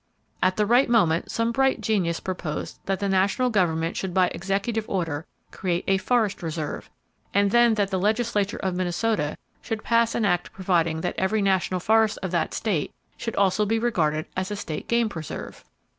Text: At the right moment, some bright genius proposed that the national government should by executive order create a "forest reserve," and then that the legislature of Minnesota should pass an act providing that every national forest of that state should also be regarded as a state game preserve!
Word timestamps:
At 0.41 0.57
the 0.57 0.65
right 0.65 0.89
moment, 0.89 1.29
some 1.29 1.51
bright 1.51 1.79
genius 1.79 2.19
proposed 2.19 2.79
that 2.87 2.99
the 2.99 3.07
national 3.07 3.51
government 3.51 3.95
should 3.95 4.15
by 4.15 4.29
executive 4.29 4.89
order 4.89 5.27
create 5.51 5.83
a 5.87 5.99
"forest 5.99 6.41
reserve," 6.41 6.89
and 7.35 7.51
then 7.51 7.75
that 7.75 7.91
the 7.91 7.99
legislature 7.99 8.57
of 8.57 8.73
Minnesota 8.73 9.37
should 9.61 9.83
pass 9.83 10.15
an 10.15 10.25
act 10.25 10.51
providing 10.53 11.01
that 11.01 11.13
every 11.19 11.43
national 11.43 11.79
forest 11.81 12.17
of 12.23 12.31
that 12.31 12.55
state 12.55 12.91
should 13.15 13.35
also 13.35 13.63
be 13.63 13.77
regarded 13.77 14.25
as 14.35 14.49
a 14.49 14.55
state 14.55 14.87
game 14.87 15.07
preserve! 15.07 15.63